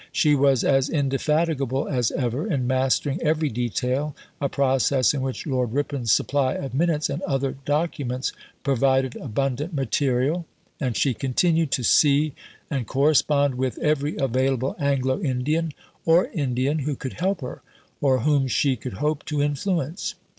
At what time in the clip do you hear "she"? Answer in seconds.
0.11-0.33, 10.97-11.13, 18.47-18.75